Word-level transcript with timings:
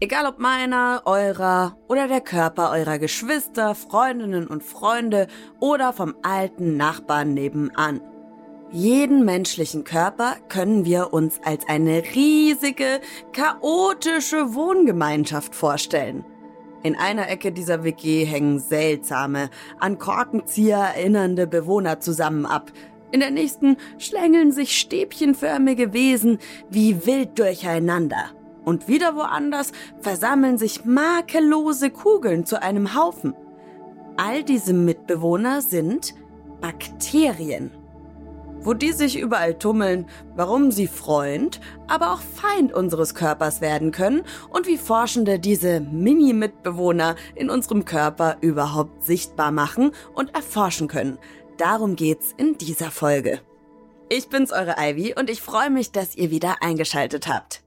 Egal 0.00 0.26
ob 0.26 0.40
meiner, 0.40 1.02
eurer 1.04 1.78
oder 1.88 2.08
der 2.08 2.20
Körper 2.20 2.72
eurer 2.72 2.98
Geschwister, 2.98 3.76
Freundinnen 3.76 4.48
und 4.48 4.64
Freunde 4.64 5.28
oder 5.60 5.92
vom 5.92 6.16
alten 6.22 6.76
Nachbarn 6.76 7.32
nebenan. 7.32 8.00
Jeden 8.72 9.24
menschlichen 9.24 9.84
Körper 9.84 10.34
können 10.48 10.84
wir 10.84 11.12
uns 11.12 11.38
als 11.44 11.68
eine 11.68 12.02
riesige, 12.12 13.00
chaotische 13.32 14.54
Wohngemeinschaft 14.54 15.54
vorstellen. 15.54 16.24
In 16.82 16.96
einer 16.96 17.28
Ecke 17.28 17.52
dieser 17.52 17.84
WG 17.84 18.24
hängen 18.24 18.58
seltsame, 18.58 19.48
an 19.78 19.98
Korkenzieher 19.98 20.78
erinnernde 20.96 21.46
Bewohner 21.46 22.00
zusammen 22.00 22.46
ab. 22.46 22.72
In 23.12 23.20
der 23.20 23.30
nächsten 23.30 23.76
schlängeln 23.98 24.50
sich 24.50 24.76
stäbchenförmige 24.76 25.92
Wesen 25.92 26.38
wie 26.68 27.06
wild 27.06 27.38
durcheinander. 27.38 28.32
Und 28.64 28.88
wieder 28.88 29.14
woanders 29.14 29.72
versammeln 30.00 30.58
sich 30.58 30.84
makellose 30.84 31.90
Kugeln 31.90 32.46
zu 32.46 32.62
einem 32.62 32.94
Haufen. 32.94 33.34
All 34.16 34.42
diese 34.42 34.72
Mitbewohner 34.72 35.60
sind 35.60 36.14
Bakterien. 36.60 37.70
Wo 38.60 38.72
die 38.72 38.92
sich 38.92 39.18
überall 39.18 39.58
tummeln, 39.58 40.06
warum 40.36 40.70
sie 40.70 40.86
Freund, 40.86 41.60
aber 41.86 42.12
auch 42.12 42.20
Feind 42.20 42.72
unseres 42.72 43.14
Körpers 43.14 43.60
werden 43.60 43.90
können 43.90 44.22
und 44.48 44.66
wie 44.66 44.78
Forschende 44.78 45.38
diese 45.38 45.80
Mini-Mitbewohner 45.80 47.16
in 47.34 47.50
unserem 47.50 47.84
Körper 47.84 48.38
überhaupt 48.40 49.04
sichtbar 49.04 49.50
machen 49.50 49.90
und 50.14 50.34
erforschen 50.34 50.88
können. 50.88 51.18
Darum 51.58 51.96
geht's 51.96 52.32
in 52.38 52.56
dieser 52.56 52.90
Folge. 52.90 53.40
Ich 54.08 54.28
bin's, 54.28 54.52
eure 54.52 54.76
Ivy, 54.78 55.14
und 55.18 55.28
ich 55.28 55.42
freue 55.42 55.70
mich, 55.70 55.92
dass 55.92 56.14
ihr 56.14 56.30
wieder 56.30 56.62
eingeschaltet 56.62 57.26
habt. 57.26 57.63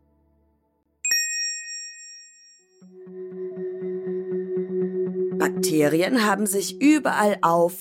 Bakterien 5.68 6.26
haben 6.26 6.46
sich 6.46 6.82
überall 6.82 7.38
auf 7.42 7.74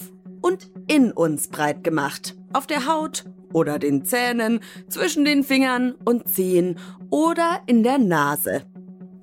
und 0.43 0.71
in 0.89 1.13
uns 1.13 1.47
breit 1.47 1.85
gemacht. 1.85 2.37
Auf 2.53 2.67
der 2.67 2.89
Haut 2.89 3.25
oder 3.53 3.79
den 3.79 4.05
Zähnen, 4.05 4.59
zwischen 4.89 5.25
den 5.25 5.45
Fingern 5.45 5.95
und 6.05 6.29
Zehen 6.29 6.81
oder 7.11 7.61
in 7.67 7.85
der 7.85 7.99
Nase. 7.99 8.63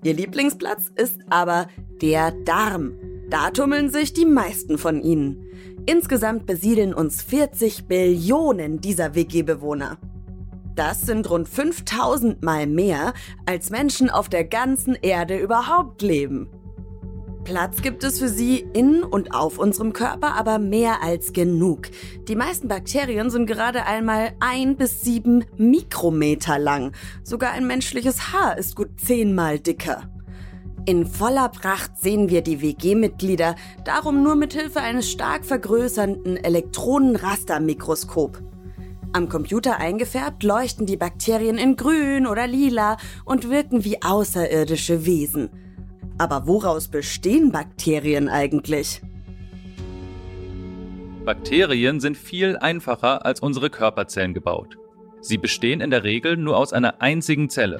Ihr 0.03 0.13
Lieblingsplatz 0.13 0.91
ist 0.95 1.19
aber 1.29 1.67
der 2.01 2.31
Darm. 2.31 2.93
Da 3.29 3.51
tummeln 3.51 3.89
sich 3.89 4.13
die 4.13 4.25
meisten 4.25 4.77
von 4.77 5.01
ihnen. 5.01 5.43
Insgesamt 5.85 6.45
besiedeln 6.45 6.93
uns 6.93 7.21
40 7.21 7.87
Billionen 7.87 8.79
dieser 8.79 9.13
WG-Bewohner. 9.13 9.97
Das 10.75 11.01
sind 11.01 11.29
rund 11.29 11.49
5000 11.49 12.41
Mal 12.41 12.65
mehr, 12.65 13.13
als 13.45 13.71
Menschen 13.71 14.09
auf 14.09 14.29
der 14.29 14.45
ganzen 14.45 14.95
Erde 14.95 15.37
überhaupt 15.37 16.01
leben. 16.01 16.47
Platz 17.43 17.81
gibt 17.81 18.05
es 18.05 18.19
für 18.19 18.29
sie 18.29 18.65
in 18.73 19.03
und 19.03 19.33
auf 19.33 19.59
unserem 19.59 19.91
Körper, 19.91 20.35
aber 20.35 20.59
mehr 20.59 21.03
als 21.03 21.33
genug. 21.33 21.89
Die 22.29 22.37
meisten 22.37 22.69
Bakterien 22.69 23.29
sind 23.29 23.47
gerade 23.47 23.85
einmal 23.85 24.31
ein 24.39 24.77
bis 24.77 25.01
sieben 25.01 25.43
Mikrometer 25.57 26.57
lang. 26.57 26.93
Sogar 27.23 27.51
ein 27.51 27.67
menschliches 27.67 28.31
Haar 28.31 28.57
ist 28.57 28.77
gut 28.77 28.91
zehnmal 28.97 29.59
dicker. 29.59 30.03
In 30.85 31.05
voller 31.05 31.49
Pracht 31.49 31.97
sehen 31.97 32.29
wir 32.29 32.41
die 32.41 32.61
WG-Mitglieder 32.61 33.55
darum 33.83 34.23
nur 34.23 34.35
mit 34.35 34.53
Hilfe 34.53 34.79
eines 34.79 35.11
stark 35.11 35.43
vergrößernden 35.43 36.37
Elektronenrastermikroskop. 36.37 38.41
Am 39.11 39.27
Computer 39.27 39.79
eingefärbt 39.79 40.43
leuchten 40.43 40.85
die 40.85 40.97
Bakterien 40.97 41.57
in 41.57 41.75
grün 41.75 42.25
oder 42.25 42.47
lila 42.47 42.95
und 43.25 43.49
wirken 43.49 43.83
wie 43.83 44.01
außerirdische 44.01 45.05
Wesen. 45.05 45.49
Aber 46.17 46.47
woraus 46.47 46.87
bestehen 46.87 47.51
Bakterien 47.51 48.29
eigentlich? 48.29 49.01
Bakterien 51.25 51.99
sind 51.99 52.17
viel 52.17 52.57
einfacher 52.57 53.25
als 53.25 53.39
unsere 53.39 53.69
Körperzellen 53.69 54.33
gebaut. 54.33 54.77
Sie 55.21 55.37
bestehen 55.37 55.79
in 55.79 55.89
der 55.89 56.03
Regel 56.03 56.35
nur 56.35 56.57
aus 56.57 56.73
einer 56.73 57.01
einzigen 57.01 57.49
Zelle. 57.49 57.79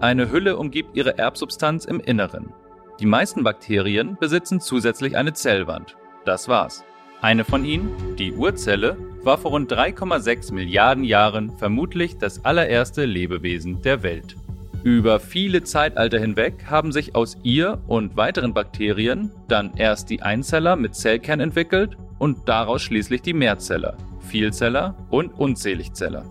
Eine 0.00 0.30
Hülle 0.30 0.56
umgibt 0.56 0.96
ihre 0.96 1.18
Erbsubstanz 1.18 1.84
im 1.84 1.98
Inneren. 1.98 2.52
Die 3.00 3.06
meisten 3.06 3.42
Bakterien 3.42 4.16
besitzen 4.20 4.60
zusätzlich 4.60 5.16
eine 5.16 5.32
Zellwand. 5.32 5.96
Das 6.24 6.46
war's. 6.46 6.84
Eine 7.20 7.44
von 7.44 7.64
ihnen, 7.64 8.16
die 8.16 8.32
Urzelle, 8.32 8.96
war 9.22 9.38
vor 9.38 9.52
rund 9.52 9.72
3,6 9.72 10.52
Milliarden 10.52 11.02
Jahren 11.02 11.56
vermutlich 11.56 12.18
das 12.18 12.44
allererste 12.44 13.04
Lebewesen 13.04 13.82
der 13.82 14.02
Welt. 14.02 14.36
Über 14.84 15.18
viele 15.18 15.64
Zeitalter 15.64 16.18
hinweg 16.18 16.66
haben 16.68 16.92
sich 16.92 17.14
aus 17.14 17.38
ihr 17.42 17.80
und 17.86 18.18
weiteren 18.18 18.52
Bakterien 18.52 19.32
dann 19.48 19.72
erst 19.78 20.10
die 20.10 20.20
Einzeller 20.20 20.76
mit 20.76 20.94
Zellkern 20.94 21.40
entwickelt 21.40 21.96
und 22.18 22.46
daraus 22.50 22.82
schließlich 22.82 23.22
die 23.22 23.32
Mehrzeller, 23.32 23.96
Vielzeller 24.20 24.94
und 25.08 25.30
Unzähligzeller. 25.38 26.26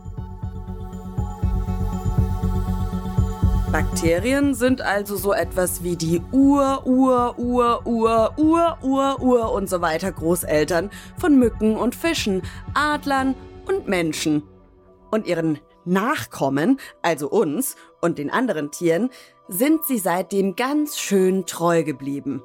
Bakterien 3.72 4.54
sind 4.54 4.82
also 4.82 5.16
so 5.16 5.34
etwas 5.34 5.84
wie 5.84 5.96
die 5.96 6.22
Ur, 6.32 6.86
Ur, 6.86 7.34
Ur, 7.40 7.82
Ur, 7.88 8.38
Ur, 8.38 8.78
Ur, 8.84 9.20
Ur 9.20 9.52
und 9.52 9.68
so 9.68 9.82
weiter 9.82 10.12
Großeltern 10.12 10.92
von 11.18 11.40
Mücken 11.40 11.76
und 11.76 11.96
Fischen, 11.96 12.44
Adlern 12.76 13.34
und 13.66 13.88
Menschen. 13.88 14.44
Und 15.10 15.26
ihren 15.26 15.58
Nachkommen, 15.86 16.80
also 17.02 17.32
uns 17.32 17.76
und 18.04 18.20
den 18.20 18.30
anderen 18.30 18.70
Tieren, 18.70 19.10
sind 19.48 19.86
sie 19.86 19.98
seitdem 19.98 20.56
ganz 20.56 21.00
schön 21.00 21.46
treu 21.46 21.84
geblieben. 21.84 22.44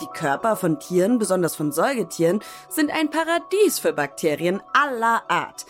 Die 0.00 0.18
Körper 0.18 0.56
von 0.56 0.78
Tieren, 0.78 1.18
besonders 1.18 1.56
von 1.56 1.72
Säugetieren, 1.72 2.40
sind 2.68 2.90
ein 2.90 3.10
Paradies 3.10 3.78
für 3.78 3.92
Bakterien 3.92 4.60
aller 4.72 5.22
Art. 5.28 5.66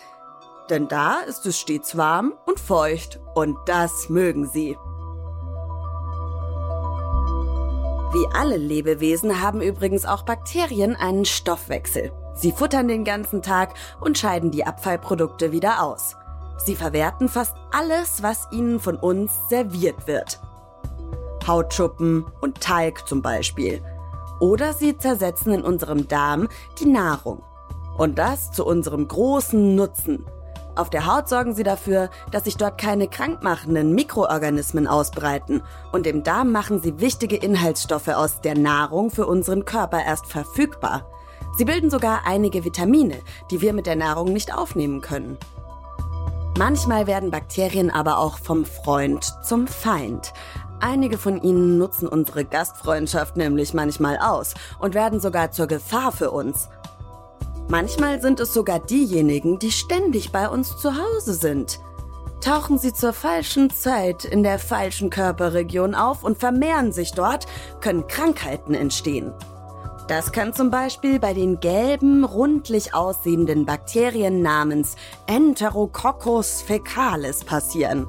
Denn 0.70 0.88
da 0.88 1.20
ist 1.20 1.46
es 1.46 1.58
stets 1.58 1.96
warm 1.96 2.34
und 2.46 2.58
feucht 2.58 3.20
und 3.34 3.56
das 3.66 4.08
mögen 4.08 4.46
sie. 4.46 4.76
Wie 8.12 8.26
alle 8.34 8.56
Lebewesen 8.56 9.42
haben 9.42 9.60
übrigens 9.60 10.06
auch 10.06 10.22
Bakterien 10.22 10.96
einen 10.96 11.26
Stoffwechsel. 11.26 12.12
Sie 12.34 12.52
futtern 12.52 12.88
den 12.88 13.04
ganzen 13.04 13.42
Tag 13.42 13.74
und 14.00 14.16
scheiden 14.16 14.50
die 14.50 14.64
Abfallprodukte 14.64 15.52
wieder 15.52 15.82
aus. 15.82 16.16
Sie 16.64 16.76
verwerten 16.76 17.28
fast 17.28 17.54
alles, 17.70 18.22
was 18.22 18.48
ihnen 18.50 18.80
von 18.80 18.96
uns 18.96 19.32
serviert 19.48 20.06
wird. 20.06 20.40
Hautschuppen 21.46 22.26
und 22.40 22.60
Talg 22.60 23.08
zum 23.08 23.22
Beispiel. 23.22 23.82
Oder 24.40 24.72
sie 24.72 24.96
zersetzen 24.96 25.52
in 25.52 25.62
unserem 25.62 26.06
Darm 26.08 26.48
die 26.78 26.86
Nahrung. 26.86 27.42
Und 27.96 28.18
das 28.18 28.52
zu 28.52 28.64
unserem 28.64 29.08
großen 29.08 29.74
Nutzen. 29.74 30.24
Auf 30.76 30.90
der 30.90 31.06
Haut 31.06 31.28
sorgen 31.28 31.54
sie 31.54 31.64
dafür, 31.64 32.08
dass 32.30 32.44
sich 32.44 32.56
dort 32.56 32.78
keine 32.78 33.08
krankmachenden 33.08 33.96
Mikroorganismen 33.96 34.86
ausbreiten. 34.86 35.62
Und 35.90 36.06
im 36.06 36.22
Darm 36.22 36.52
machen 36.52 36.80
sie 36.80 37.00
wichtige 37.00 37.34
Inhaltsstoffe 37.34 38.08
aus 38.08 38.40
der 38.42 38.56
Nahrung 38.56 39.10
für 39.10 39.26
unseren 39.26 39.64
Körper 39.64 40.04
erst 40.04 40.26
verfügbar. 40.26 41.10
Sie 41.56 41.64
bilden 41.64 41.90
sogar 41.90 42.20
einige 42.26 42.64
Vitamine, 42.64 43.16
die 43.50 43.60
wir 43.60 43.72
mit 43.72 43.86
der 43.86 43.96
Nahrung 43.96 44.32
nicht 44.32 44.54
aufnehmen 44.54 45.00
können. 45.00 45.36
Manchmal 46.58 47.06
werden 47.06 47.30
Bakterien 47.30 47.88
aber 47.88 48.18
auch 48.18 48.38
vom 48.38 48.64
Freund 48.64 49.32
zum 49.44 49.68
Feind. 49.68 50.32
Einige 50.80 51.16
von 51.16 51.40
ihnen 51.40 51.78
nutzen 51.78 52.08
unsere 52.08 52.44
Gastfreundschaft 52.44 53.36
nämlich 53.36 53.74
manchmal 53.74 54.18
aus 54.18 54.54
und 54.80 54.92
werden 54.96 55.20
sogar 55.20 55.52
zur 55.52 55.68
Gefahr 55.68 56.10
für 56.10 56.32
uns. 56.32 56.68
Manchmal 57.68 58.20
sind 58.20 58.40
es 58.40 58.52
sogar 58.52 58.80
diejenigen, 58.80 59.60
die 59.60 59.70
ständig 59.70 60.32
bei 60.32 60.48
uns 60.48 60.76
zu 60.76 60.94
Hause 60.96 61.34
sind. 61.34 61.78
Tauchen 62.40 62.76
sie 62.76 62.92
zur 62.92 63.12
falschen 63.12 63.70
Zeit 63.70 64.24
in 64.24 64.42
der 64.42 64.58
falschen 64.58 65.10
Körperregion 65.10 65.94
auf 65.94 66.24
und 66.24 66.38
vermehren 66.38 66.90
sich 66.90 67.12
dort, 67.12 67.46
können 67.80 68.08
Krankheiten 68.08 68.74
entstehen. 68.74 69.32
Das 70.08 70.32
kann 70.32 70.54
zum 70.54 70.70
Beispiel 70.70 71.20
bei 71.20 71.34
den 71.34 71.60
gelben, 71.60 72.24
rundlich 72.24 72.94
aussehenden 72.94 73.66
Bakterien 73.66 74.40
namens 74.40 74.96
Enterococcus 75.26 76.62
fecalis 76.62 77.44
passieren. 77.44 78.06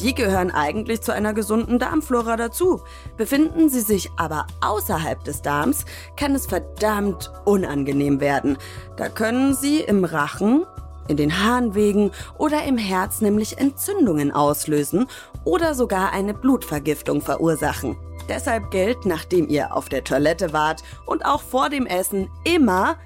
Die 0.00 0.14
gehören 0.14 0.50
eigentlich 0.50 1.02
zu 1.02 1.12
einer 1.12 1.34
gesunden 1.34 1.78
Darmflora 1.78 2.38
dazu. 2.38 2.80
Befinden 3.18 3.68
sie 3.68 3.82
sich 3.82 4.10
aber 4.16 4.46
außerhalb 4.62 5.22
des 5.22 5.42
Darms, 5.42 5.84
kann 6.16 6.34
es 6.34 6.46
verdammt 6.46 7.30
unangenehm 7.44 8.20
werden. 8.20 8.56
Da 8.96 9.10
können 9.10 9.54
sie 9.54 9.80
im 9.80 10.06
Rachen, 10.06 10.64
in 11.08 11.18
den 11.18 11.44
Harnwegen 11.44 12.10
oder 12.38 12.64
im 12.64 12.78
Herz 12.78 13.20
nämlich 13.20 13.58
Entzündungen 13.58 14.32
auslösen 14.32 15.08
oder 15.44 15.74
sogar 15.74 16.14
eine 16.14 16.32
Blutvergiftung 16.32 17.20
verursachen. 17.20 17.98
Deshalb 18.28 18.70
gilt, 18.70 19.06
nachdem 19.06 19.48
ihr 19.48 19.74
auf 19.76 19.88
der 19.88 20.04
Toilette 20.04 20.52
wart 20.52 20.82
und 21.06 21.24
auch 21.24 21.42
vor 21.42 21.68
dem 21.68 21.86
Essen 21.86 22.30
immer 22.44 22.96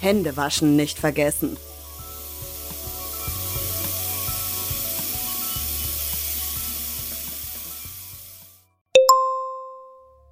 Hände 0.00 0.36
waschen 0.36 0.76
nicht 0.76 0.98
vergessen. 0.98 1.56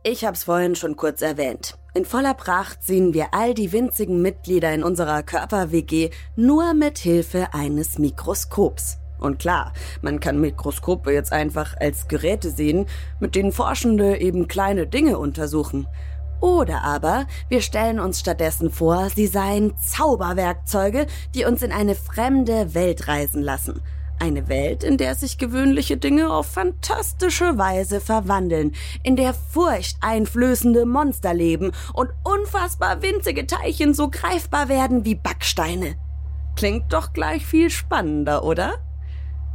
Ich 0.04 0.24
hab's 0.24 0.44
vorhin 0.44 0.74
schon 0.74 0.96
kurz 0.96 1.22
erwähnt. 1.22 1.78
In 1.94 2.04
voller 2.04 2.34
Pracht 2.34 2.82
sehen 2.82 3.14
wir 3.14 3.28
all 3.32 3.54
die 3.54 3.70
winzigen 3.70 4.20
Mitglieder 4.20 4.74
in 4.74 4.82
unserer 4.82 5.22
Körper-WG 5.22 6.10
nur 6.34 6.74
mit 6.74 6.98
Hilfe 6.98 7.54
eines 7.54 7.98
Mikroskops. 7.98 8.98
Und 9.22 9.38
klar, 9.38 9.72
man 10.02 10.18
kann 10.18 10.40
Mikroskope 10.40 11.12
jetzt 11.12 11.32
einfach 11.32 11.76
als 11.78 12.08
Geräte 12.08 12.50
sehen, 12.50 12.86
mit 13.20 13.36
denen 13.36 13.52
Forschende 13.52 14.20
eben 14.20 14.48
kleine 14.48 14.86
Dinge 14.86 15.16
untersuchen. 15.18 15.86
Oder 16.40 16.82
aber 16.82 17.26
wir 17.48 17.60
stellen 17.62 18.00
uns 18.00 18.18
stattdessen 18.18 18.70
vor, 18.70 19.08
sie 19.10 19.28
seien 19.28 19.74
Zauberwerkzeuge, 19.78 21.06
die 21.36 21.44
uns 21.44 21.62
in 21.62 21.70
eine 21.70 21.94
fremde 21.94 22.74
Welt 22.74 23.06
reisen 23.06 23.42
lassen. 23.42 23.80
Eine 24.18 24.48
Welt, 24.48 24.82
in 24.82 24.98
der 24.98 25.14
sich 25.14 25.38
gewöhnliche 25.38 25.96
Dinge 25.96 26.32
auf 26.32 26.46
fantastische 26.46 27.58
Weise 27.58 28.00
verwandeln, 28.00 28.72
in 29.04 29.14
der 29.14 29.34
furchteinflößende 29.34 30.84
Monster 30.84 31.32
leben 31.32 31.70
und 31.92 32.10
unfassbar 32.24 33.02
winzige 33.02 33.46
Teilchen 33.46 33.94
so 33.94 34.10
greifbar 34.10 34.68
werden 34.68 35.04
wie 35.04 35.14
Backsteine. 35.14 35.94
Klingt 36.56 36.92
doch 36.92 37.12
gleich 37.12 37.46
viel 37.46 37.70
spannender, 37.70 38.44
oder? 38.44 38.74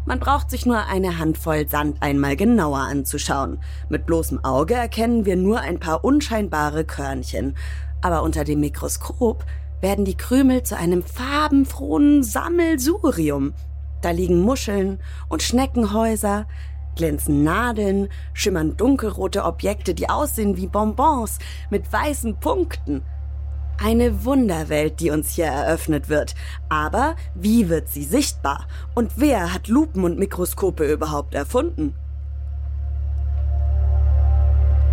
Man 0.08 0.22
braucht 0.22 0.50
sich 0.50 0.66
nur 0.66 0.86
eine 0.86 1.20
Handvoll 1.20 1.68
Sand 1.68 2.02
einmal 2.02 2.38
genauer 2.38 2.80
anzuschauen. 2.80 3.60
Mit 3.90 4.06
bloßem 4.06 4.42
Auge 4.46 4.74
erkennen 4.74 5.26
wir 5.26 5.36
nur 5.36 5.60
ein 5.60 5.82
paar 5.82 6.06
unscheinbare 6.06 6.86
Körnchen. 6.86 7.58
Aber 8.02 8.24
unter 8.24 8.46
dem 8.46 8.62
Mikroskop 8.62 9.44
werden 9.82 10.06
die 10.06 10.16
Krümel 10.16 10.64
zu 10.64 10.78
einem 10.78 11.04
farbenfrohen 11.04 12.24
Sammelsurium. 12.24 13.54
Da 14.02 14.12
liegen 14.12 14.40
Muscheln 14.40 15.00
und 15.28 15.44
Schneckenhäuser, 15.44 16.48
glänzen 16.96 17.44
Nadeln, 17.44 18.08
schimmern 18.32 18.78
dunkelrote 18.78 19.44
Objekte, 19.44 19.94
die 19.94 20.10
aussehen 20.10 20.56
wie 20.56 20.68
Bonbons 20.68 21.38
mit 21.70 21.92
weißen 21.92 22.38
Punkten. 22.40 23.04
Eine 23.80 24.26
Wunderwelt, 24.26 25.00
die 25.00 25.12
uns 25.12 25.36
hier 25.36 25.46
eröffnet 25.46 26.10
wird. 26.10 26.34
Aber 26.68 27.16
wie 27.36 27.70
wird 27.70 27.88
sie 27.90 28.04
sichtbar? 28.04 28.68
Und 28.96 29.14
wer 29.18 29.54
hat 29.54 29.68
Lupen 29.68 30.04
und 30.04 30.18
Mikroskope 30.18 30.92
überhaupt 30.92 31.36
erfunden? 31.36 31.94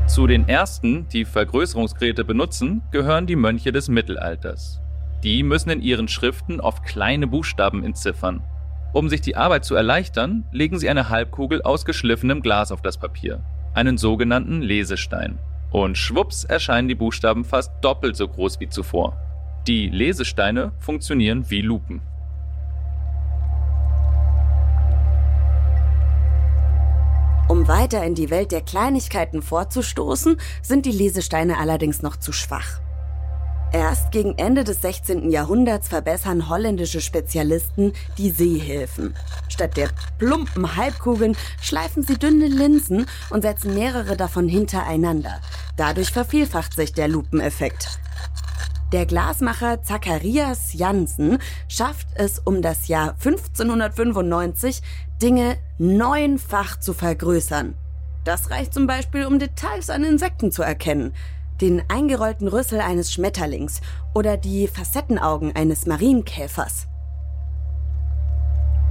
Zu 0.07 0.27
den 0.27 0.47
ersten, 0.47 1.09
die 1.09 1.25
Vergrößerungsgeräte 1.25 2.25
benutzen, 2.25 2.83
gehören 2.91 3.27
die 3.27 3.37
Mönche 3.37 3.73
des 3.73 3.89
Mittelalters. 3.89 4.81
Die 5.23 5.43
müssen 5.43 5.71
in 5.71 5.81
ihren 5.81 6.09
Schriften 6.09 6.61
oft 6.61 6.85
kleine 6.85 7.27
Buchstaben 7.27 7.83
entziffern. 7.83 8.43
Um 8.93 9.09
sich 9.09 9.23
die 9.23 9.35
Arbeit 9.35 9.65
zu 9.65 9.75
erleichtern, 9.75 10.45
legen 10.53 10.79
sie 10.79 10.91
eine 10.91 11.09
Halbkugel 11.09 11.63
aus 11.63 11.87
geschliffenem 11.87 12.43
Glas 12.43 12.71
auf 12.71 12.83
das 12.83 12.99
Papier, 12.99 13.43
einen 13.73 13.97
sogenannten 13.97 14.61
Lesestein. 14.61 15.39
Und 15.75 15.99
schwupps 15.99 16.45
erscheinen 16.45 16.87
die 16.87 16.95
Buchstaben 16.95 17.45
fast 17.45 17.73
doppelt 17.81 18.15
so 18.15 18.29
groß 18.29 18.61
wie 18.61 18.69
zuvor. 18.69 19.17
Die 19.67 19.89
Lesesteine 19.89 20.71
funktionieren 20.79 21.51
wie 21.51 21.63
Lupen. 21.63 22.01
Um 27.49 27.67
weiter 27.67 28.05
in 28.05 28.15
die 28.15 28.31
Welt 28.31 28.53
der 28.53 28.61
Kleinigkeiten 28.61 29.43
vorzustoßen, 29.43 30.37
sind 30.63 30.87
die 30.87 30.93
Lesesteine 30.93 31.59
allerdings 31.59 32.03
noch 32.03 32.19
zu 32.19 32.31
schwach. 32.31 32.79
Erst 33.75 34.13
gegen 34.13 34.39
Ende 34.39 34.63
des 34.63 34.83
16. 34.83 35.33
Jahrhunderts 35.33 35.89
verbessern 35.89 36.49
holländische 36.49 37.01
Spezialisten 37.01 37.93
die 38.19 38.31
Sehhilfen. 38.31 39.17
Statt 39.49 39.77
der 39.77 39.89
plumpen 40.17 40.77
Halbkugeln 40.77 41.37
schleifen 41.61 42.05
sie 42.05 42.17
dünne 42.17 42.47
Linsen 42.47 43.07
und 43.31 43.43
setzen 43.43 43.75
mehrere 43.75 44.17
davon 44.17 44.47
hintereinander. 44.47 45.41
Dadurch 45.77 46.13
vervielfacht 46.13 46.77
sich 46.77 46.93
der 46.93 47.09
Lupeneffekt. 47.09 47.99
Der 48.93 49.07
Glasmacher 49.07 49.83
Zacharias 49.83 50.75
Jansen 50.75 51.39
schafft 51.67 52.07
es 52.15 52.39
um 52.39 52.63
das 52.63 52.87
Jahr 52.87 53.17
1595, 53.25 54.83
Dinge 55.21 55.57
neunfach 55.79 56.79
zu 56.79 56.93
vergrößern. 56.93 57.75
Das 58.23 58.51
reicht 58.51 58.73
zum 58.73 58.87
Beispiel, 58.87 59.27
um 59.27 59.41
Details 59.41 59.91
an 59.91 60.05
Insekten 60.05 60.53
zu 60.53 60.63
erkennen 60.63 61.13
den 61.61 61.83
eingerollten 61.89 62.49
Rüssel 62.49 62.81
eines 62.81 63.13
Schmetterlings 63.13 63.81
oder 64.15 64.37
die 64.37 64.69
Facettenaugen 64.69 65.55
eines 65.55 65.87
Marienkäfers. 65.87 66.87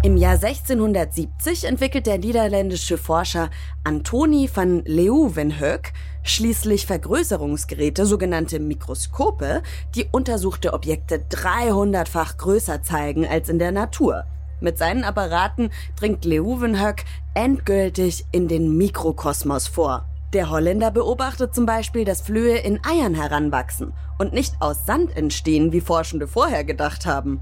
Im 0.04 0.18
Jahr 0.18 0.34
1670 0.34 1.64
entwickelt 1.64 2.08
der 2.08 2.18
niederländische 2.18 2.98
Forscher 2.98 3.50
Antoni 3.86 4.50
van 4.54 4.84
Leeuwenhoek 4.84 5.94
schließlich 6.24 6.86
Vergrößerungsgeräte, 6.86 8.06
sogenannte 8.06 8.60
Mikroskope, 8.60 9.64
die 9.96 10.06
untersuchte 10.12 10.74
Objekte 10.74 11.24
300-fach 11.30 12.38
größer 12.38 12.84
zeigen 12.84 13.26
als 13.26 13.48
in 13.48 13.60
der 13.60 13.72
Natur. 13.72 14.26
Mit 14.60 14.78
seinen 14.78 15.06
Apparaten 15.06 15.70
dringt 15.98 16.26
Leeuwenhoek 16.26 16.98
endgültig 17.34 18.26
in 18.34 18.50
den 18.50 18.76
Mikrokosmos 18.76 19.70
vor. 19.70 20.06
Der 20.34 20.50
Holländer 20.50 20.90
beobachtet 20.90 21.54
zum 21.54 21.68
Beispiel, 21.68 22.06
dass 22.06 22.22
Flöhe 22.22 22.58
in 22.58 22.84
Eiern 22.84 23.14
heranwachsen 23.14 23.94
und 24.18 24.34
nicht 24.34 24.56
aus 24.62 24.88
Sand 24.88 25.16
entstehen, 25.16 25.72
wie 25.72 25.82
Forschende 25.82 26.28
vorher 26.28 26.64
gedacht 26.64 27.06
haben. 27.06 27.40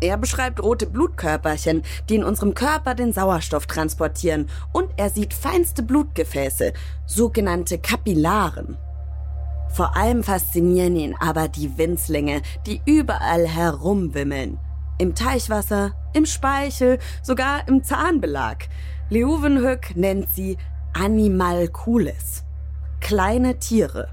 Er 0.00 0.16
beschreibt 0.16 0.62
rote 0.62 0.86
Blutkörperchen, 0.86 1.82
die 2.08 2.14
in 2.14 2.24
unserem 2.24 2.54
Körper 2.54 2.94
den 2.94 3.12
Sauerstoff 3.12 3.66
transportieren, 3.66 4.48
und 4.72 4.88
er 4.96 5.10
sieht 5.10 5.34
feinste 5.34 5.82
Blutgefäße, 5.82 6.72
sogenannte 7.06 7.76
Kapillaren. 7.76 8.78
Vor 9.68 9.94
allem 9.94 10.24
faszinieren 10.24 10.96
ihn 10.96 11.14
aber 11.20 11.48
die 11.48 11.76
Winzlinge, 11.76 12.40
die 12.66 12.80
überall 12.86 13.46
herumwimmeln. 13.46 14.58
Im 14.96 15.14
Teichwasser, 15.14 15.92
im 16.14 16.24
Speichel, 16.24 16.98
sogar 17.22 17.68
im 17.68 17.84
Zahnbelag. 17.84 18.68
Leuwenhoek 19.10 19.96
nennt 19.96 20.32
sie 20.32 20.56
Animalcules. 20.92 22.42
Kleine 23.00 23.58
Tiere. 23.60 24.08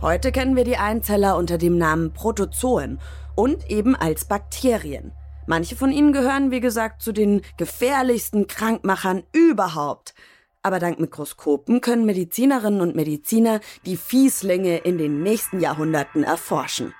Heute 0.00 0.32
kennen 0.32 0.56
wir 0.56 0.64
die 0.64 0.78
Einzeller 0.78 1.36
unter 1.36 1.58
dem 1.58 1.76
Namen 1.76 2.12
Protozoen 2.14 2.98
und 3.34 3.70
eben 3.70 3.94
als 3.94 4.24
Bakterien. 4.24 5.12
Manche 5.46 5.76
von 5.76 5.92
ihnen 5.92 6.12
gehören, 6.12 6.50
wie 6.50 6.60
gesagt, 6.60 7.02
zu 7.02 7.12
den 7.12 7.42
gefährlichsten 7.58 8.46
Krankmachern 8.46 9.24
überhaupt. 9.32 10.14
Aber 10.62 10.78
dank 10.78 11.00
Mikroskopen 11.00 11.82
können 11.82 12.06
Medizinerinnen 12.06 12.80
und 12.80 12.96
Mediziner 12.96 13.60
die 13.84 13.98
Fieslinge 13.98 14.78
in 14.78 14.96
den 14.96 15.22
nächsten 15.22 15.60
Jahrhunderten 15.60 16.24
erforschen. 16.24 16.94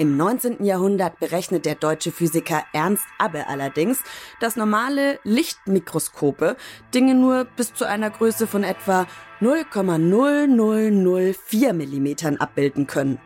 Im 0.00 0.16
19. 0.16 0.64
Jahrhundert 0.64 1.18
berechnet 1.18 1.66
der 1.66 1.74
deutsche 1.74 2.12
Physiker 2.12 2.62
Ernst 2.72 3.04
Abbe 3.18 3.48
allerdings, 3.48 3.98
dass 4.38 4.54
normale 4.54 5.18
Lichtmikroskope 5.24 6.56
Dinge 6.94 7.16
nur 7.16 7.46
bis 7.56 7.74
zu 7.74 7.84
einer 7.84 8.08
Größe 8.08 8.46
von 8.46 8.62
etwa 8.62 9.08
0,0004 9.40 11.72
mm 11.72 12.36
abbilden 12.40 12.86
können. 12.86 13.18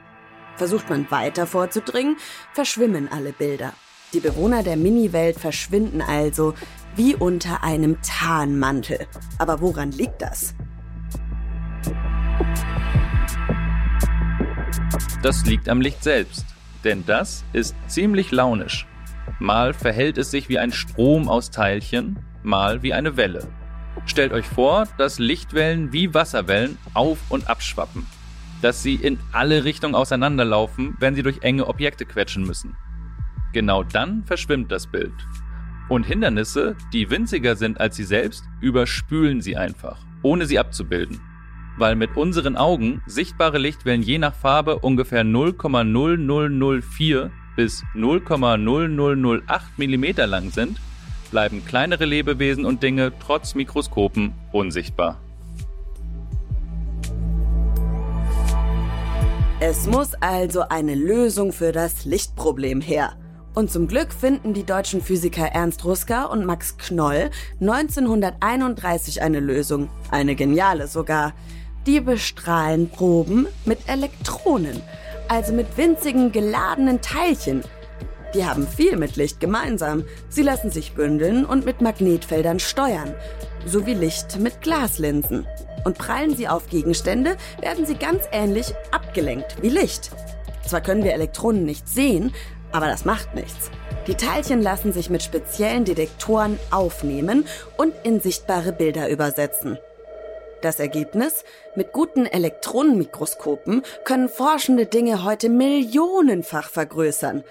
Versucht 0.56 0.88
man 0.88 1.10
weiter 1.10 1.46
vorzudringen, 1.46 2.16
verschwimmen 2.54 3.12
alle 3.12 3.34
Bilder. 3.34 3.74
Die 4.14 4.20
Bewohner 4.20 4.62
der 4.62 4.78
Mini-Welt 4.78 5.38
verschwinden 5.38 6.00
also 6.00 6.54
wie 6.96 7.14
unter 7.14 7.62
einem 7.62 7.98
Tarnmantel. 8.00 9.06
Aber 9.36 9.60
woran 9.60 9.92
liegt 9.92 10.22
das? 10.22 10.54
Das 15.22 15.44
liegt 15.44 15.68
am 15.68 15.82
Licht 15.82 16.02
selbst. 16.02 16.46
Denn 16.84 17.04
das 17.06 17.44
ist 17.52 17.74
ziemlich 17.86 18.30
launisch. 18.30 18.86
Mal 19.38 19.72
verhält 19.72 20.18
es 20.18 20.30
sich 20.30 20.48
wie 20.48 20.58
ein 20.58 20.72
Strom 20.72 21.28
aus 21.28 21.50
Teilchen, 21.50 22.18
mal 22.42 22.82
wie 22.82 22.92
eine 22.92 23.16
Welle. 23.16 23.48
Stellt 24.06 24.32
euch 24.32 24.46
vor, 24.46 24.88
dass 24.98 25.18
Lichtwellen 25.18 25.92
wie 25.92 26.12
Wasserwellen 26.12 26.78
auf 26.94 27.18
und 27.28 27.48
abschwappen. 27.48 28.06
Dass 28.62 28.82
sie 28.82 28.94
in 28.94 29.18
alle 29.32 29.64
Richtungen 29.64 29.94
auseinanderlaufen, 29.94 30.96
wenn 30.98 31.14
sie 31.14 31.22
durch 31.22 31.42
enge 31.42 31.66
Objekte 31.66 32.04
quetschen 32.04 32.44
müssen. 32.44 32.76
Genau 33.52 33.82
dann 33.82 34.24
verschwimmt 34.24 34.72
das 34.72 34.86
Bild. 34.86 35.12
Und 35.88 36.06
Hindernisse, 36.06 36.76
die 36.92 37.10
winziger 37.10 37.54
sind 37.54 37.80
als 37.80 37.96
sie 37.96 38.04
selbst, 38.04 38.44
überspülen 38.60 39.40
sie 39.40 39.56
einfach, 39.56 39.98
ohne 40.22 40.46
sie 40.46 40.58
abzubilden. 40.58 41.20
Weil 41.78 41.96
mit 41.96 42.16
unseren 42.16 42.56
Augen 42.56 43.02
sichtbare 43.06 43.58
Lichtwellen 43.58 44.02
je 44.02 44.18
nach 44.18 44.34
Farbe 44.34 44.80
ungefähr 44.80 45.24
0,0004 45.24 47.30
bis 47.56 47.82
0,0008 47.94 49.60
mm 49.76 50.28
lang 50.28 50.50
sind, 50.50 50.80
bleiben 51.30 51.64
kleinere 51.64 52.04
Lebewesen 52.04 52.64
und 52.64 52.82
Dinge 52.82 53.12
trotz 53.18 53.54
Mikroskopen 53.54 54.34
unsichtbar. 54.52 55.18
Es 59.60 59.86
muss 59.86 60.14
also 60.14 60.62
eine 60.68 60.94
Lösung 60.94 61.52
für 61.52 61.70
das 61.70 62.04
Lichtproblem 62.04 62.80
her. 62.80 63.12
Und 63.54 63.70
zum 63.70 63.86
Glück 63.86 64.12
finden 64.12 64.54
die 64.54 64.64
deutschen 64.64 65.00
Physiker 65.00 65.46
Ernst 65.46 65.84
Ruska 65.84 66.24
und 66.24 66.44
Max 66.44 66.76
Knoll 66.78 67.30
1931 67.60 69.22
eine 69.22 69.40
Lösung, 69.40 69.88
eine 70.10 70.34
geniale 70.34 70.86
sogar. 70.86 71.34
Die 71.86 72.00
bestrahlen 72.00 72.88
Proben 72.88 73.48
mit 73.64 73.88
Elektronen, 73.88 74.80
also 75.26 75.52
mit 75.52 75.76
winzigen 75.76 76.30
geladenen 76.30 77.00
Teilchen. 77.00 77.62
Die 78.34 78.44
haben 78.46 78.68
viel 78.68 78.96
mit 78.96 79.16
Licht 79.16 79.40
gemeinsam. 79.40 80.04
Sie 80.28 80.42
lassen 80.42 80.70
sich 80.70 80.94
bündeln 80.94 81.44
und 81.44 81.64
mit 81.64 81.80
Magnetfeldern 81.80 82.60
steuern, 82.60 83.12
so 83.66 83.84
wie 83.84 83.94
Licht 83.94 84.38
mit 84.38 84.60
Glaslinsen. 84.62 85.44
Und 85.84 85.98
prallen 85.98 86.36
sie 86.36 86.46
auf 86.46 86.68
Gegenstände, 86.68 87.36
werden 87.60 87.84
sie 87.84 87.96
ganz 87.96 88.22
ähnlich 88.30 88.72
abgelenkt 88.92 89.56
wie 89.60 89.68
Licht. 89.68 90.12
Zwar 90.64 90.82
können 90.82 91.02
wir 91.02 91.14
Elektronen 91.14 91.64
nicht 91.64 91.88
sehen, 91.88 92.32
aber 92.70 92.86
das 92.86 93.04
macht 93.04 93.34
nichts. 93.34 93.72
Die 94.06 94.14
Teilchen 94.14 94.62
lassen 94.62 94.92
sich 94.92 95.10
mit 95.10 95.24
speziellen 95.24 95.84
Detektoren 95.84 96.60
aufnehmen 96.70 97.44
und 97.76 97.92
in 98.04 98.20
sichtbare 98.20 98.72
Bilder 98.72 99.08
übersetzen. 99.08 99.78
Das 100.62 100.78
Ergebnis? 100.78 101.44
Mit 101.74 101.92
guten 101.92 102.24
Elektronenmikroskopen 102.24 103.82
können 104.04 104.28
Forschende 104.28 104.86
Dinge 104.86 105.24
heute 105.24 105.48
millionenfach 105.48 106.70
vergrößern. 106.70 107.42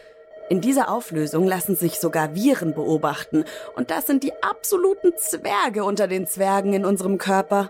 In 0.49 0.61
dieser 0.61 0.89
Auflösung 0.89 1.45
lassen 1.45 1.75
sich 1.75 1.99
sogar 1.99 2.35
Viren 2.35 2.73
beobachten, 2.73 3.43
und 3.75 3.91
das 3.91 4.07
sind 4.07 4.23
die 4.23 4.31
absoluten 4.41 5.11
Zwerge 5.17 5.83
unter 5.83 6.07
den 6.07 6.25
Zwergen 6.25 6.73
in 6.73 6.85
unserem 6.85 7.17
Körper. 7.17 7.69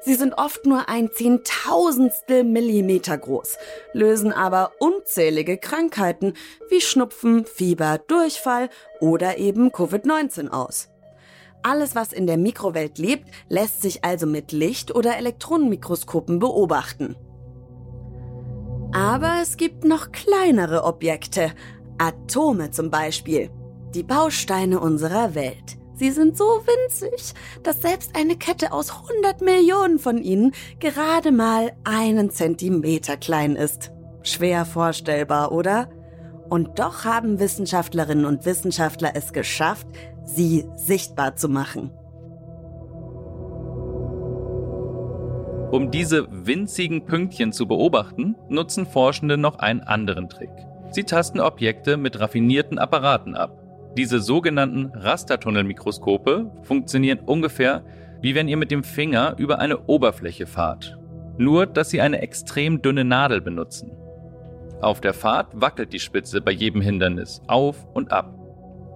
Sie 0.00 0.14
sind 0.14 0.32
oft 0.34 0.64
nur 0.64 0.88
ein 0.88 1.12
Zehntausendstel 1.12 2.42
Millimeter 2.42 3.18
groß, 3.18 3.58
lösen 3.92 4.32
aber 4.32 4.72
unzählige 4.78 5.58
Krankheiten 5.58 6.34
wie 6.70 6.80
Schnupfen, 6.80 7.44
Fieber, 7.44 7.98
Durchfall 8.06 8.70
oder 9.00 9.36
eben 9.36 9.70
Covid-19 9.70 10.48
aus. 10.48 10.88
Alles, 11.66 11.94
was 11.94 12.12
in 12.12 12.26
der 12.26 12.36
Mikrowelt 12.36 12.98
lebt, 12.98 13.30
lässt 13.48 13.80
sich 13.80 14.04
also 14.04 14.26
mit 14.26 14.52
Licht- 14.52 14.94
oder 14.94 15.16
Elektronenmikroskopen 15.16 16.38
beobachten. 16.38 17.16
Aber 18.92 19.38
es 19.40 19.56
gibt 19.56 19.82
noch 19.82 20.12
kleinere 20.12 20.84
Objekte, 20.84 21.52
Atome 21.96 22.70
zum 22.70 22.90
Beispiel, 22.90 23.50
die 23.94 24.02
Bausteine 24.02 24.78
unserer 24.78 25.34
Welt. 25.34 25.78
Sie 25.94 26.10
sind 26.10 26.36
so 26.36 26.44
winzig, 26.44 27.32
dass 27.62 27.80
selbst 27.80 28.14
eine 28.14 28.36
Kette 28.36 28.70
aus 28.70 28.90
100 28.90 29.40
Millionen 29.40 29.98
von 29.98 30.18
ihnen 30.18 30.52
gerade 30.80 31.32
mal 31.32 31.72
einen 31.84 32.28
Zentimeter 32.28 33.16
klein 33.16 33.56
ist. 33.56 33.90
Schwer 34.22 34.66
vorstellbar, 34.66 35.50
oder? 35.50 35.88
Und 36.50 36.78
doch 36.78 37.06
haben 37.06 37.38
Wissenschaftlerinnen 37.38 38.26
und 38.26 38.44
Wissenschaftler 38.44 39.12
es 39.14 39.32
geschafft, 39.32 39.86
sie 40.24 40.64
sichtbar 40.76 41.36
zu 41.36 41.48
machen. 41.48 41.90
Um 45.70 45.90
diese 45.90 46.28
winzigen 46.30 47.04
Pünktchen 47.04 47.52
zu 47.52 47.66
beobachten, 47.66 48.36
nutzen 48.48 48.86
Forschende 48.86 49.36
noch 49.36 49.58
einen 49.58 49.80
anderen 49.80 50.28
Trick. 50.28 50.52
Sie 50.90 51.04
tasten 51.04 51.40
Objekte 51.40 51.96
mit 51.96 52.20
raffinierten 52.20 52.78
Apparaten 52.78 53.34
ab. 53.34 53.60
Diese 53.96 54.20
sogenannten 54.20 54.92
Rastertunnelmikroskope 54.94 56.50
funktionieren 56.62 57.20
ungefähr 57.20 57.84
wie 58.24 58.34
wenn 58.34 58.48
ihr 58.48 58.56
mit 58.56 58.70
dem 58.70 58.84
Finger 58.84 59.34
über 59.36 59.58
eine 59.58 59.84
Oberfläche 59.84 60.46
fahrt. 60.46 60.98
Nur, 61.36 61.66
dass 61.66 61.90
sie 61.90 62.00
eine 62.00 62.22
extrem 62.22 62.80
dünne 62.80 63.04
Nadel 63.04 63.42
benutzen. 63.42 63.92
Auf 64.80 65.02
der 65.02 65.12
Fahrt 65.12 65.48
wackelt 65.60 65.92
die 65.92 66.00
Spitze 66.00 66.40
bei 66.40 66.50
jedem 66.50 66.80
Hindernis 66.80 67.42
auf 67.48 67.86
und 67.92 68.12
ab. 68.12 68.34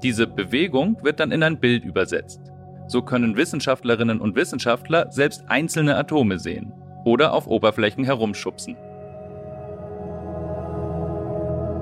Diese 0.02 0.26
Bewegung 0.26 0.96
wird 1.02 1.18
dann 1.18 1.32
in 1.32 1.42
ein 1.42 1.58
Bild 1.58 1.84
übersetzt. 1.84 2.40
So 2.86 3.02
können 3.02 3.36
Wissenschaftlerinnen 3.36 4.20
und 4.20 4.36
Wissenschaftler 4.36 5.10
selbst 5.10 5.44
einzelne 5.48 5.96
Atome 5.96 6.38
sehen 6.38 6.72
oder 7.04 7.32
auf 7.32 7.46
Oberflächen 7.46 8.04
herumschubsen. 8.04 8.76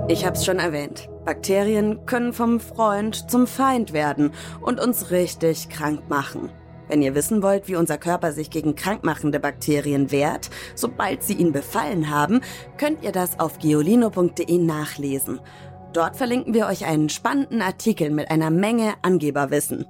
Ich 0.08 0.24
hab's 0.24 0.44
schon 0.44 0.58
erwähnt. 0.58 1.08
Bakterien 1.24 2.06
können 2.06 2.32
vom 2.32 2.60
Freund 2.60 3.28
zum 3.30 3.46
Feind 3.46 3.92
werden 3.92 4.30
und 4.60 4.80
uns 4.80 5.10
richtig 5.10 5.68
krank 5.68 6.08
machen. 6.08 6.50
Wenn 6.88 7.02
ihr 7.02 7.16
wissen 7.16 7.42
wollt, 7.42 7.66
wie 7.66 7.74
unser 7.74 7.98
Körper 7.98 8.30
sich 8.32 8.50
gegen 8.50 8.76
krankmachende 8.76 9.40
Bakterien 9.40 10.12
wehrt, 10.12 10.50
sobald 10.76 11.24
sie 11.24 11.34
ihn 11.34 11.50
befallen 11.52 12.10
haben, 12.10 12.40
könnt 12.78 13.02
ihr 13.02 13.10
das 13.10 13.40
auf 13.40 13.58
geolino.de 13.58 14.58
nachlesen. 14.58 15.40
Dort 15.92 16.16
verlinken 16.16 16.54
wir 16.54 16.66
euch 16.66 16.84
einen 16.84 17.08
spannenden 17.08 17.62
Artikel 17.62 18.10
mit 18.10 18.30
einer 18.30 18.50
Menge 18.50 18.94
Angeberwissen. 19.02 19.86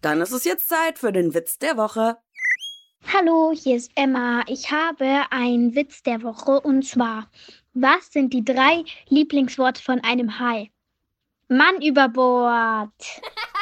Dann 0.00 0.20
ist 0.20 0.32
es 0.32 0.44
jetzt 0.44 0.68
Zeit 0.68 0.98
für 0.98 1.12
den 1.12 1.34
Witz 1.34 1.58
der 1.58 1.76
Woche. 1.76 2.16
Hallo, 3.12 3.52
hier 3.54 3.76
ist 3.76 3.92
Emma. 3.94 4.42
Ich 4.46 4.70
habe 4.70 5.22
einen 5.30 5.74
Witz 5.74 6.02
der 6.02 6.22
Woche 6.22 6.60
und 6.60 6.84
zwar, 6.84 7.30
was 7.74 8.12
sind 8.12 8.32
die 8.32 8.44
drei 8.44 8.84
Lieblingsworte 9.08 9.82
von 9.82 10.00
einem 10.00 10.38
Hai? 10.38 10.70
Mann 11.48 11.80
über 11.80 12.08
Bord. 12.08 12.92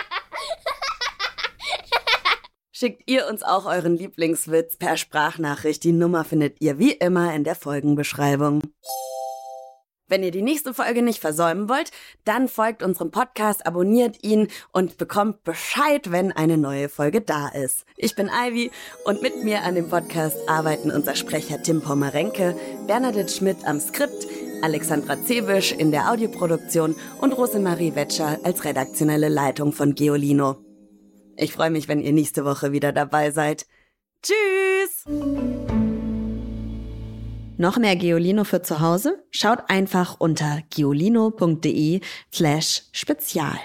Schickt 2.78 3.04
ihr 3.06 3.26
uns 3.26 3.42
auch 3.42 3.64
euren 3.64 3.96
Lieblingswitz 3.96 4.76
per 4.76 4.98
Sprachnachricht. 4.98 5.82
Die 5.82 5.92
Nummer 5.92 6.24
findet 6.24 6.60
ihr 6.60 6.78
wie 6.78 6.92
immer 6.92 7.34
in 7.34 7.42
der 7.42 7.54
Folgenbeschreibung. 7.54 8.60
Wenn 10.08 10.22
ihr 10.22 10.30
die 10.30 10.42
nächste 10.42 10.74
Folge 10.74 11.00
nicht 11.00 11.18
versäumen 11.18 11.70
wollt, 11.70 11.90
dann 12.26 12.48
folgt 12.48 12.82
unserem 12.82 13.10
Podcast, 13.10 13.64
abonniert 13.64 14.22
ihn 14.22 14.48
und 14.72 14.98
bekommt 14.98 15.42
Bescheid, 15.42 16.12
wenn 16.12 16.32
eine 16.32 16.58
neue 16.58 16.90
Folge 16.90 17.22
da 17.22 17.48
ist. 17.48 17.86
Ich 17.96 18.14
bin 18.14 18.28
Ivy 18.28 18.70
und 19.06 19.22
mit 19.22 19.42
mir 19.42 19.62
an 19.62 19.74
dem 19.74 19.88
Podcast 19.88 20.36
arbeiten 20.46 20.90
unser 20.90 21.16
Sprecher 21.16 21.62
Tim 21.62 21.80
Pommerenke, 21.80 22.54
Bernadette 22.86 23.32
Schmidt 23.32 23.64
am 23.64 23.80
Skript, 23.80 24.26
Alexandra 24.60 25.16
Zebisch 25.24 25.72
in 25.72 25.92
der 25.92 26.12
Audioproduktion 26.12 26.94
und 27.22 27.32
Rosemarie 27.32 27.94
Wetscher 27.94 28.38
als 28.42 28.66
redaktionelle 28.66 29.30
Leitung 29.30 29.72
von 29.72 29.94
Geolino. 29.94 30.65
Ich 31.36 31.52
freue 31.52 31.70
mich, 31.70 31.88
wenn 31.88 32.00
ihr 32.00 32.12
nächste 32.12 32.44
Woche 32.44 32.72
wieder 32.72 32.92
dabei 32.92 33.30
seid. 33.30 33.66
Tschüss! 34.22 35.04
Noch 37.58 37.78
mehr 37.78 37.96
Geolino 37.96 38.44
für 38.44 38.62
zu 38.62 38.80
Hause? 38.80 39.22
Schaut 39.30 39.60
einfach 39.68 40.16
unter 40.18 40.62
geolino.de 40.70 42.00
slash 42.32 42.82
spezial. 42.92 43.58